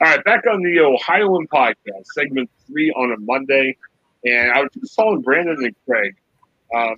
[0.00, 3.76] All right, back on the Ohioan podcast, segment three on a Monday,
[4.24, 6.14] and I was just telling Brandon and Craig.
[6.72, 6.94] Um,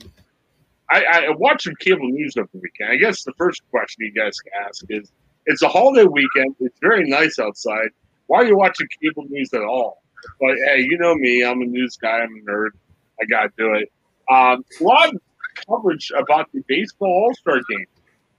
[0.90, 2.90] I, I watched some cable news over the weekend.
[2.90, 5.10] I guess the first question you guys can ask is:
[5.46, 6.56] It's a holiday weekend.
[6.60, 7.88] It's very nice outside.
[8.26, 10.02] Why are you watching cable news at all?
[10.38, 11.42] But hey, you know me.
[11.42, 12.18] I'm a news guy.
[12.18, 12.72] I'm a nerd.
[13.18, 13.90] I gotta do it.
[14.28, 15.20] Um, a lot of
[15.66, 17.86] coverage about the baseball All Star game.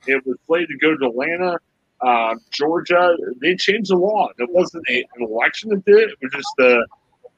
[0.06, 1.58] It was slated to go to Atlanta
[2.02, 4.30] uh, Georgia, they changed the law.
[4.38, 6.10] It wasn't a, an election that did it.
[6.10, 6.88] It was just the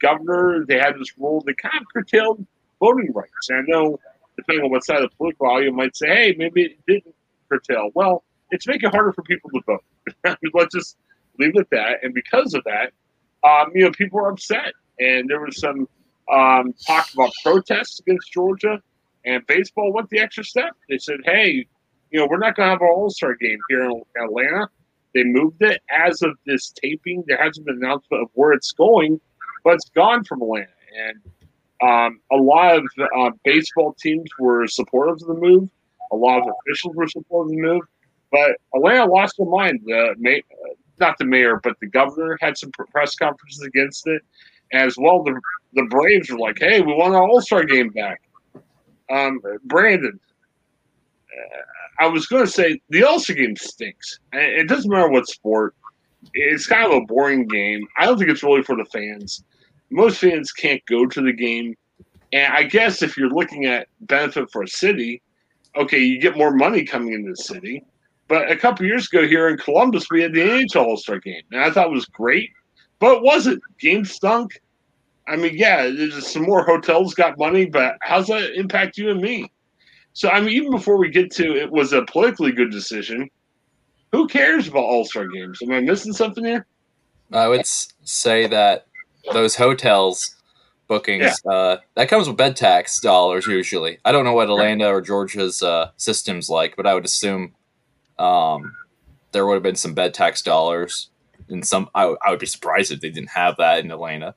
[0.01, 0.65] governor.
[0.67, 2.45] They had this rule that kind of curtailed
[2.79, 3.49] voting rights.
[3.49, 3.99] And I know,
[4.35, 7.15] depending on what side of the political aisle, you might say, hey, maybe it didn't
[7.49, 7.89] curtail.
[7.93, 10.37] Well, it's making it harder for people to vote.
[10.53, 10.97] Let's just
[11.39, 12.03] leave it at that.
[12.03, 12.93] And because of that,
[13.43, 14.73] um, you know, people were upset.
[14.99, 15.87] And there was some
[16.31, 18.81] um, talk about protests against Georgia.
[19.25, 20.75] And baseball went the extra step.
[20.89, 21.67] They said, hey,
[22.13, 24.69] you know, we're not going to have our All Star game here in Atlanta.
[25.15, 27.23] They moved it as of this taping.
[27.27, 29.19] There hasn't been an announcement of where it's going,
[29.63, 30.67] but it's gone from Atlanta.
[30.95, 31.19] And
[31.81, 32.85] um, a lot of
[33.17, 35.69] uh, baseball teams were supportive of the move.
[36.11, 37.81] A lot of officials were supportive of the move.
[38.31, 39.81] But Atlanta lost their mind.
[39.85, 40.41] The
[40.99, 44.21] not the mayor, but the governor had some press conferences against it.
[44.71, 45.39] As well, the,
[45.73, 48.21] the Braves were like, hey, we want our All Star game back.
[49.11, 50.19] Um, Brandon,
[51.99, 54.19] I was going to say the All Star game stinks.
[54.33, 55.75] It doesn't matter what sport.
[56.33, 57.85] It's kind of a boring game.
[57.97, 59.43] I don't think it's really for the fans.
[59.89, 61.75] Most fans can't go to the game.
[62.31, 65.21] And I guess if you're looking at benefit for a city,
[65.75, 67.85] okay, you get more money coming into the city.
[68.27, 71.43] But a couple years ago here in Columbus, we had the NHL All Star game,
[71.51, 72.51] and I thought it was great.
[72.99, 73.59] But was it?
[73.79, 74.59] Game stunk.
[75.27, 79.21] I mean, yeah, there's some more hotels got money, but how's that impact you and
[79.21, 79.51] me?
[80.13, 83.29] So I mean, even before we get to it was a politically good decision.
[84.11, 85.59] Who cares about All Star games?
[85.63, 86.67] Am I missing something here?
[87.31, 88.85] I would say that
[89.31, 90.35] those hotels
[90.87, 91.51] bookings yeah.
[91.51, 93.97] uh, that comes with bed tax dollars usually.
[94.05, 97.55] I don't know what Atlanta or Georgia's uh, systems like, but I would assume
[98.19, 98.75] um,
[99.31, 101.09] there would have been some bed tax dollars.
[101.49, 104.35] And some, I, I would be surprised if they didn't have that in Atlanta.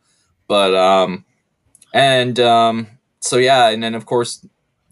[0.48, 1.24] But um,
[1.92, 2.86] and um,
[3.20, 4.44] so yeah, and then of course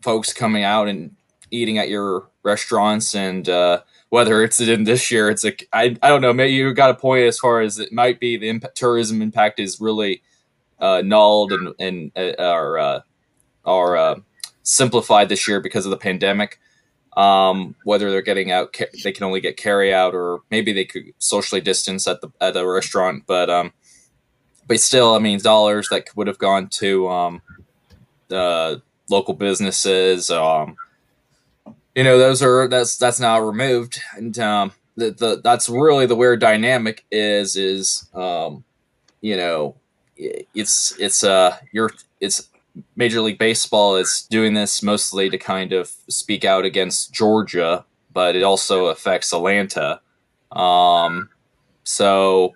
[0.04, 1.16] folks coming out and
[1.50, 6.08] eating at your restaurants and uh, whether it's in this year it's like I, I
[6.10, 9.22] don't know maybe you got a point as far as it might be the tourism
[9.22, 10.22] impact is really
[10.78, 13.00] uh, nulled and and uh, are uh,
[13.64, 14.20] are uh,
[14.62, 16.60] simplified this year because of the pandemic.
[17.16, 21.14] Um, whether they're getting out they can only get carry out or maybe they could
[21.18, 23.72] socially distance at the at the restaurant but um
[24.66, 27.42] but still I mean dollars that would have gone to um
[28.26, 30.30] the local businesses.
[30.30, 30.76] Um,
[31.94, 36.16] you know, those are that's that's now removed, and um, the, the that's really the
[36.16, 38.64] weird dynamic is is um,
[39.20, 39.76] you know
[40.16, 42.48] it's it's uh you're it's
[42.96, 48.34] Major League Baseball is doing this mostly to kind of speak out against Georgia, but
[48.34, 50.00] it also affects Atlanta.
[50.50, 51.28] Um,
[51.84, 52.54] so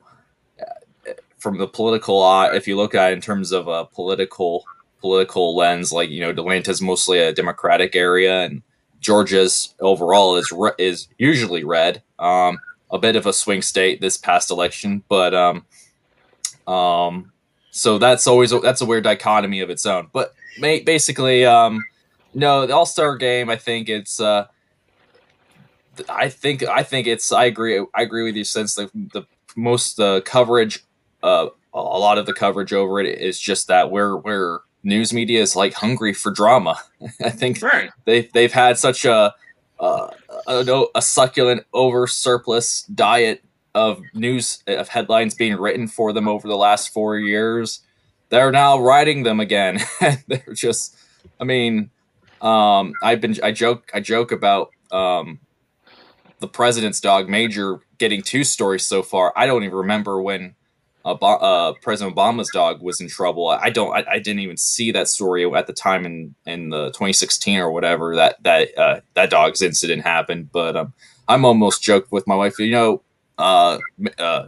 [0.61, 4.65] uh, from the political, if you look at it in terms of a political
[5.01, 8.63] political lens, like you know, Atlanta's mostly a Democratic area, and
[9.01, 12.03] Georgia's overall is re- is usually red.
[12.19, 12.59] Um,
[12.91, 15.65] a bit of a swing state this past election, but um,
[16.67, 17.33] um,
[17.71, 20.09] so that's always a, that's a weird dichotomy of its own.
[20.13, 21.85] But basically, um,
[22.35, 23.51] no, the All Star game.
[23.51, 24.21] I think it's.
[24.21, 24.47] Uh,
[26.09, 27.33] I think I think it's.
[27.33, 27.85] I agree.
[27.95, 28.45] I agree with you.
[28.45, 29.27] Since the the
[29.57, 30.85] most uh, coverage,
[31.23, 35.41] uh, a lot of the coverage over it is just that we're we're news media
[35.41, 36.81] is like hungry for drama.
[37.25, 37.91] I think right.
[38.05, 39.35] they they've had such a
[39.81, 40.11] uh,
[40.47, 43.45] a, a succulent over surplus diet
[43.75, 47.81] of news of headlines being written for them over the last four years.
[48.31, 49.81] They're now writing them again.
[50.27, 50.97] They're just,
[51.41, 51.91] I mean,
[52.41, 55.39] um, I've been I joke I joke about um,
[56.41, 59.33] the president's dog Major getting two stories so far.
[59.37, 60.55] I don't even remember when
[61.05, 63.49] uh, uh, President Obama's dog was in trouble.
[63.49, 63.95] I don't.
[63.95, 67.71] I, I, didn't even see that story at the time in in the 2016 or
[67.71, 70.51] whatever that that uh, that dog's incident happened.
[70.53, 70.93] But um,
[71.29, 72.59] I'm almost joked with my wife.
[72.59, 73.03] You know,
[73.39, 73.79] uh,
[74.19, 74.47] uh,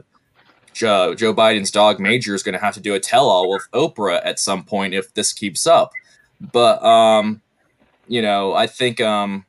[0.72, 4.20] Joe, Joe Biden's dog Major is going to have to do a tell-all with Oprah
[4.24, 5.92] at some point if this keeps up.
[6.40, 7.42] But um,
[8.08, 9.46] you know, I think um,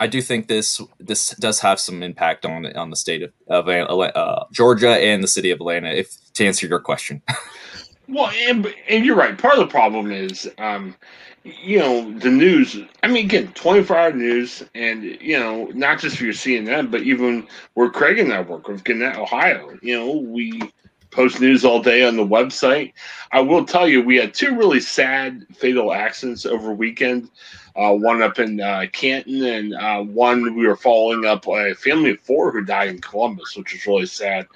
[0.00, 3.68] I do think this this does have some impact on on the state of, of
[3.68, 5.90] uh, Georgia and the city of Atlanta.
[5.90, 7.22] If to answer your question.
[8.08, 9.36] Well, and, and you're right.
[9.36, 10.96] Part of the problem is, um,
[11.44, 12.78] you know, the news.
[13.02, 17.02] I mean, again, 24 hour news, and you know, not just for your CNN, but
[17.02, 19.76] even where Craig and I work with Gannett, Ohio.
[19.82, 20.60] You know, we
[21.10, 22.92] post news all day on the website.
[23.32, 27.30] I will tell you, we had two really sad fatal accidents over weekend.
[27.76, 32.10] Uh, one up in uh, Canton, and uh, one we were following up a family
[32.10, 34.48] of four who died in Columbus, which was really sad.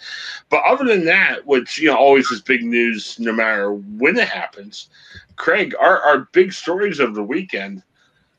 [0.51, 4.29] But other than that, which you know always is big news, no matter when it
[4.29, 4.89] happens.
[5.37, 7.83] Craig, our, our big stories of the weekend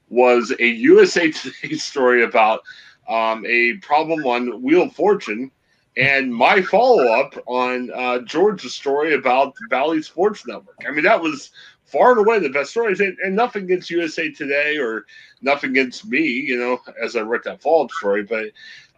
[0.09, 2.61] was a USA Today story about
[3.07, 5.49] um, a problem on Wheel of Fortune
[5.95, 10.77] and my follow up on uh, George's story about Bally Sports Network.
[10.87, 11.51] I mean, that was
[11.85, 15.05] far and away the best stories, and, and, nothing against USA Today or
[15.41, 18.23] nothing against me, you know, as I wrote that follow up story.
[18.23, 18.45] But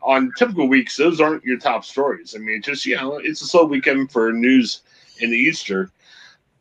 [0.01, 2.35] on typical weeks, those aren't your top stories.
[2.35, 4.81] I mean, just you know, it's a slow weekend for news
[5.19, 5.91] in the Easter.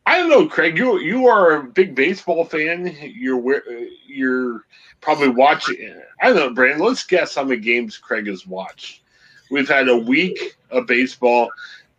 [0.05, 0.77] I don't know, Craig.
[0.77, 2.95] You you are a big baseball fan.
[3.01, 3.61] You're
[4.05, 4.65] you're
[4.99, 6.01] probably watching.
[6.21, 6.85] I don't know, Brandon.
[6.85, 9.01] Let's guess how many games Craig has watched.
[9.51, 11.49] We've had a week of baseball.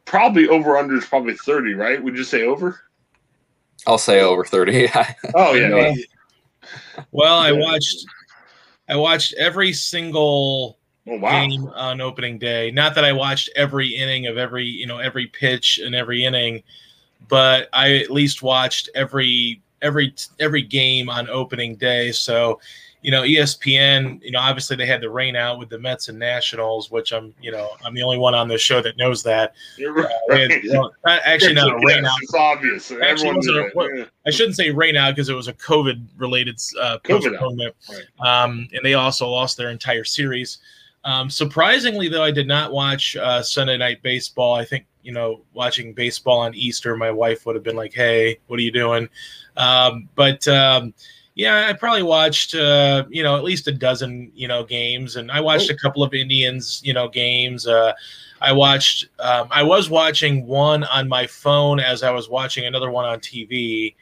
[0.04, 2.02] Probably over under is probably 30, right?
[2.02, 2.80] Would you say over?
[3.86, 4.88] I'll say over 30.
[5.34, 5.94] oh, yeah.
[7.12, 8.06] well, I watched
[8.88, 10.78] I watched every single
[11.08, 11.46] oh, wow.
[11.46, 12.70] game on opening day.
[12.70, 16.62] Not that I watched every inning of every, you know, every pitch and every inning,
[17.28, 22.12] but I at least watched every every every game on opening day.
[22.12, 22.60] So
[23.06, 26.18] you know, ESPN, you know, obviously they had the rain out with the Mets and
[26.18, 29.54] Nationals, which I'm, you know, I'm the only one on this show that knows that.
[29.78, 30.50] You're uh, right.
[30.50, 32.18] Uh, you know, actually, not a rain yes, out.
[32.20, 32.90] It's obvious.
[32.90, 34.04] A, yeah.
[34.26, 37.76] I shouldn't say rain out because it was a COVID related uh, postponement.
[37.88, 38.42] Right.
[38.42, 40.58] Um, and they also lost their entire series.
[41.04, 44.56] Um, surprisingly, though, I did not watch uh, Sunday Night Baseball.
[44.56, 48.40] I think you know, watching baseball on Easter, my wife would have been like, "Hey,
[48.48, 49.08] what are you doing?"
[49.56, 50.92] Um, but um,
[51.36, 55.30] yeah, I probably watched uh, you know at least a dozen you know games, and
[55.30, 55.74] I watched oh.
[55.74, 57.66] a couple of Indians you know games.
[57.66, 57.92] Uh,
[58.40, 59.08] I watched.
[59.18, 63.20] Um, I was watching one on my phone as I was watching another one on
[63.20, 63.94] TV.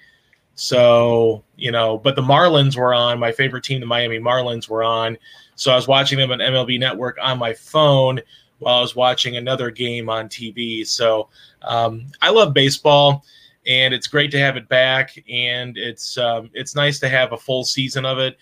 [0.55, 3.19] So you know, but the Marlins were on.
[3.19, 5.19] My favorite team, the Miami Marlins, were on.
[5.57, 8.21] So I was watching them on MLB Network on my phone
[8.61, 10.87] while I was watching another game on TV.
[10.87, 11.29] So
[11.63, 13.25] um, I love baseball
[13.67, 15.17] and it's great to have it back.
[15.31, 18.37] And it's um, it's nice to have a full season of it.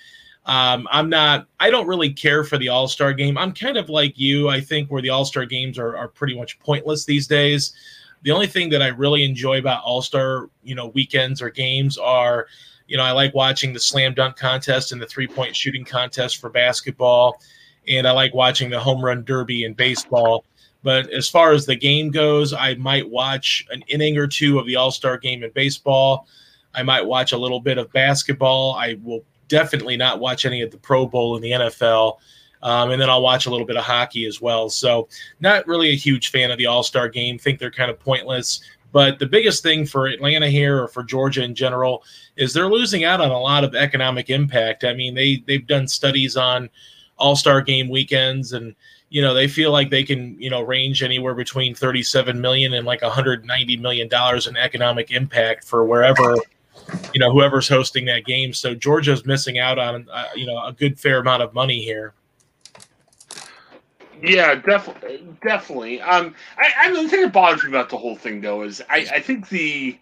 [0.44, 1.46] Um, I'm not.
[1.60, 3.38] I don't really care for the All Star game.
[3.38, 4.48] I'm kind of like you.
[4.48, 7.72] I think where the All Star games are are pretty much pointless these days.
[8.22, 11.98] The only thing that I really enjoy about All Star, you know, weekends or games
[11.98, 12.46] are,
[12.86, 16.38] you know, I like watching the slam dunk contest and the three point shooting contest
[16.38, 17.40] for basketball,
[17.86, 20.44] and I like watching the home run derby in baseball.
[20.82, 24.67] But as far as the game goes, I might watch an inning or two of
[24.67, 26.26] the All Star game in baseball.
[26.75, 28.75] I might watch a little bit of basketball.
[28.75, 32.19] I will definitely not watch any of the Pro Bowl in the NFL.
[32.62, 34.69] Um, and then I'll watch a little bit of hockey as well.
[34.69, 35.08] So,
[35.40, 37.38] not really a huge fan of the All Star game.
[37.38, 38.61] Think they're kind of pointless.
[38.93, 42.05] But the biggest thing for Atlanta here or for Georgia in general
[42.37, 44.85] is they're losing out on a lot of economic impact.
[44.85, 46.69] I mean, they they've done studies on
[47.19, 48.75] All Star game weekends and
[49.12, 52.87] you know they feel like they can you know range anywhere between 37 million and
[52.87, 56.35] like 190 million dollars in economic impact for wherever
[57.12, 58.55] you know whoever's hosting that game.
[58.55, 62.14] So georgia's missing out on uh, you know a good fair amount of money here.
[64.23, 66.00] Yeah definitely definitely.
[66.00, 69.07] Um i i the thing that bothers me about the whole thing though is i
[69.12, 69.99] i think the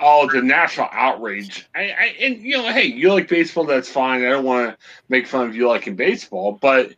[0.00, 4.24] oh the national outrage I, I and you know hey you like baseball that's fine.
[4.24, 4.78] I don't want to
[5.10, 6.94] make fun of you liking baseball but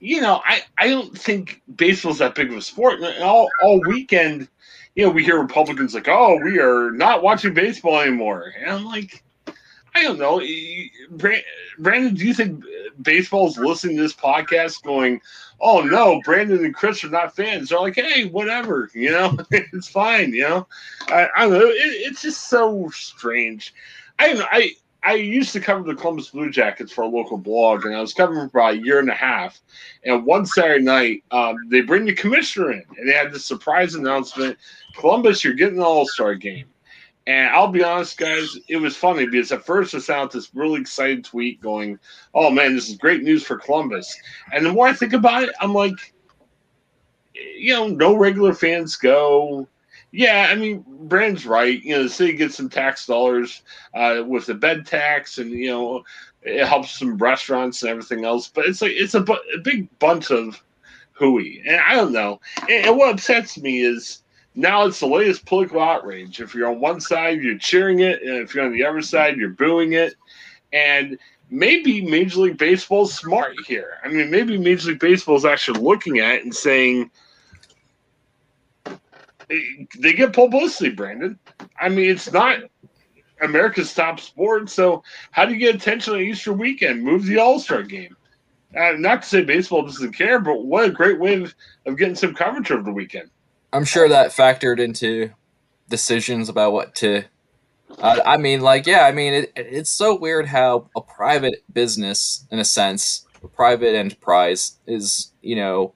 [0.00, 3.00] you know, I, I don't think baseball's that big of a sport.
[3.00, 4.48] And all, all weekend,
[4.94, 8.52] you know, we hear Republicans like, oh, we are not watching baseball anymore.
[8.58, 9.22] And I'm like,
[9.94, 10.42] I don't know.
[11.78, 12.64] Brandon, do you think
[13.02, 15.20] baseball's listening to this podcast going,
[15.60, 17.68] oh, no, Brandon and Chris are not fans?
[17.68, 20.66] They're like, hey, whatever, you know, it's fine, you know?
[21.08, 21.66] I, I don't know.
[21.66, 23.72] It, it's just so strange.
[24.18, 24.46] I, don't know.
[24.50, 24.72] I,
[25.04, 28.14] I used to cover the Columbus Blue Jackets for a local blog, and I was
[28.14, 29.60] covering for about a year and a half.
[30.04, 33.94] And one Saturday night, um, they bring the commissioner in, and they had this surprise
[33.94, 34.56] announcement:
[34.96, 36.66] Columbus, you're getting an All Star game.
[37.26, 40.80] And I'll be honest, guys, it was funny because at first I sent this really
[40.80, 41.98] excited tweet going,
[42.32, 44.14] "Oh man, this is great news for Columbus."
[44.52, 46.14] And the more I think about it, I'm like,
[47.34, 49.68] you know, no regular fans go
[50.14, 51.82] yeah, I mean, Brand's right.
[51.82, 53.62] You know, the city gets some tax dollars
[53.94, 56.04] uh, with the bed tax, and you know,
[56.42, 58.46] it helps some restaurants and everything else.
[58.46, 60.62] But it's like it's a, bu- a big bunch of
[61.14, 62.40] hooey, and I don't know.
[62.60, 64.22] And, and, what upsets me is
[64.54, 66.40] now it's the latest political outrage.
[66.40, 69.36] If you're on one side, you're cheering it, and if you're on the other side,
[69.36, 70.14] you're booing it.
[70.72, 71.18] And
[71.50, 73.98] maybe Major League Baseball's smart here.
[74.04, 77.10] I mean, maybe Major League Baseball is actually looking at it and saying
[79.98, 81.38] they get publicity, Brandon.
[81.80, 82.60] I mean, it's not
[83.40, 84.70] America's top sport.
[84.70, 87.02] So, how do you get attention on Easter weekend?
[87.02, 88.16] Move the All Star game.
[88.76, 91.54] Uh, not to say baseball doesn't care, but what a great way of,
[91.86, 93.30] of getting some coverage over the weekend.
[93.72, 95.30] I'm sure that factored into
[95.88, 97.24] decisions about what to.
[97.98, 102.46] Uh, I mean, like, yeah, I mean, it, it's so weird how a private business,
[102.50, 105.94] in a sense, a private enterprise, is you know,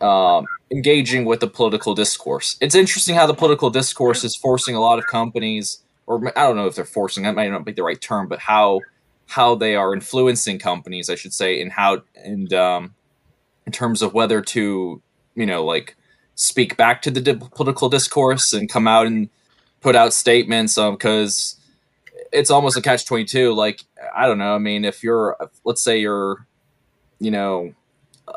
[0.00, 2.56] um, engaging with the political discourse.
[2.60, 6.56] It's interesting how the political discourse is forcing a lot of companies, or I don't
[6.56, 7.24] know if they're forcing.
[7.24, 8.80] That might not be the right term, but how
[9.26, 12.94] how they are influencing companies, I should say, and how and um,
[13.66, 15.02] in terms of whether to
[15.34, 15.96] you know like
[16.34, 19.28] speak back to the di- political discourse and come out and
[19.80, 23.82] put out statements because um, it's almost a catch 22 like
[24.14, 26.46] i don't know i mean if you're let's say you're
[27.18, 27.74] you know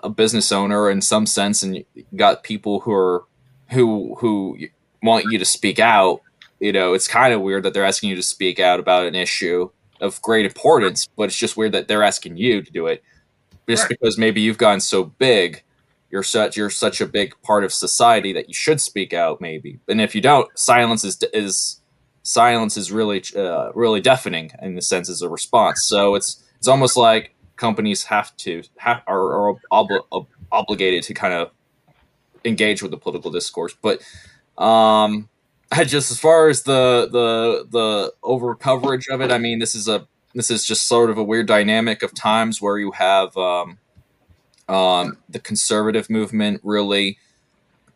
[0.03, 1.83] a business owner in some sense and
[2.15, 3.23] got people who are
[3.71, 4.57] who who
[5.03, 6.21] want you to speak out
[6.59, 9.15] you know it's kind of weird that they're asking you to speak out about an
[9.15, 9.69] issue
[9.99, 13.03] of great importance but it's just weird that they're asking you to do it.
[13.69, 13.89] Just right.
[13.89, 15.63] because maybe you've gotten so big
[16.11, 19.79] you're such you're such a big part of society that you should speak out maybe.
[19.87, 21.79] And if you don't silence is is
[22.23, 25.85] silence is really uh, really deafening in the sense as a response.
[25.85, 31.33] So it's it's almost like companies have to have are, are ob- obligated to kind
[31.33, 31.51] of
[32.43, 34.01] engage with the political discourse but
[34.57, 35.29] um
[35.73, 39.73] I just as far as the the the over coverage of it i mean this
[39.75, 43.37] is a this is just sort of a weird dynamic of times where you have
[43.37, 43.77] um
[44.71, 47.17] um, the conservative movement really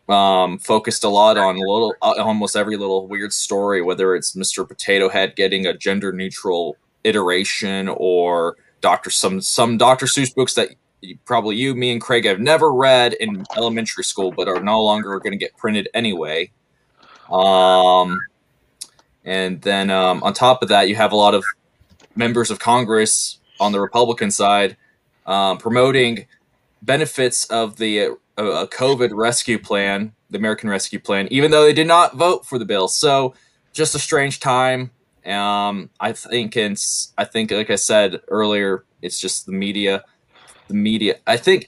[0.10, 4.68] um, focused a lot on little, uh, almost every little weird story, whether it's Mr.
[4.68, 10.70] Potato Head getting a gender neutral iteration or Doctor some some Doctor Seuss books that
[11.26, 15.20] probably you, me, and Craig have never read in elementary school, but are no longer
[15.20, 16.52] going to get printed anyway.
[17.32, 18.20] Um,
[19.24, 21.44] and then um, on top of that, you have a lot of
[22.16, 24.78] members of Congress on the Republican side
[25.26, 26.28] um, promoting
[26.84, 31.88] benefits of the uh, COVID rescue plan, the American Rescue Plan, even though they did
[31.88, 32.88] not vote for the bill.
[32.88, 33.34] So
[33.74, 34.92] just a strange time.
[35.26, 40.04] Um, I think it's, I think, like I said earlier, it's just the media.
[40.68, 41.16] The media.
[41.28, 41.68] I think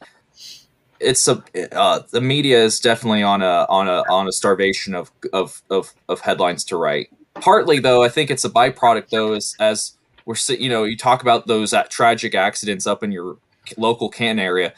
[0.99, 5.11] it's a uh, the media is definitely on a on a on a starvation of
[5.33, 7.09] of of, of headlines to write.
[7.35, 11.21] Partly though, I think it's a byproduct though, as as we're you know you talk
[11.21, 13.37] about those tragic accidents up in your
[13.77, 14.73] local Canton area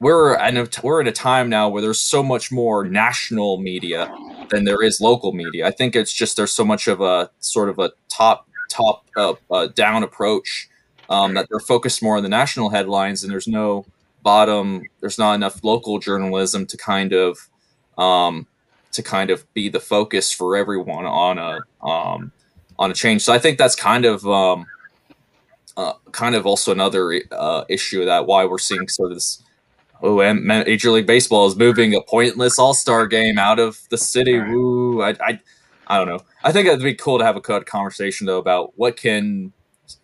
[0.00, 4.12] we're in a, we're in a time now where there's so much more national media
[4.50, 5.66] than there is local media.
[5.66, 9.34] I think it's just there's so much of a sort of a top top uh,
[9.50, 10.68] uh, down approach
[11.08, 13.84] um, that they're focused more on the national headlines, and there's no
[14.22, 14.82] bottom.
[15.00, 17.48] There's not enough local journalism to kind of
[17.98, 18.46] um,
[18.92, 22.32] to kind of be the focus for everyone on a um,
[22.78, 23.22] on a change.
[23.22, 24.66] So I think that's kind of um,
[25.76, 29.42] uh, kind of also another uh, issue that why we're seeing sort of this
[30.02, 33.98] Oh, and Major League Baseball is moving a pointless All Star game out of the
[33.98, 34.36] city.
[34.36, 34.50] Right.
[34.50, 35.02] Woo!
[35.02, 35.40] I, I,
[35.86, 36.20] I don't know.
[36.42, 39.52] I think it'd be cool to have a conversation though about what can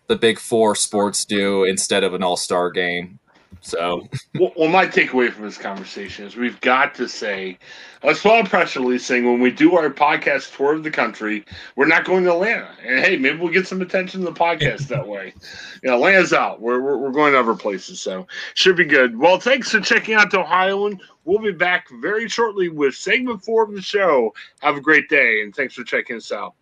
[0.07, 3.19] the Big Four sports do instead of an All Star game.
[3.61, 4.07] So,
[4.39, 7.57] well, well, my takeaway from this conversation is we've got to say,
[8.03, 11.45] let's put a press release saying when we do our podcast tour of the country,
[11.75, 12.69] we're not going to Atlanta.
[12.83, 15.33] And hey, maybe we'll get some attention to the podcast that way.
[15.83, 16.59] You know, Atlanta's out.
[16.59, 18.01] We're, we're, we're going to other places.
[18.01, 19.15] So, should be good.
[19.15, 20.99] Well, thanks for checking out the Ohioan.
[21.23, 24.33] We'll be back very shortly with segment four of the show.
[24.61, 26.55] Have a great day, and thanks for checking us out.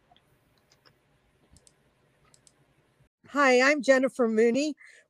[3.30, 4.76] Hi, I'm Jennifer Mooney.